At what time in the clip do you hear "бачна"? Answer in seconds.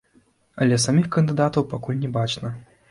2.19-2.59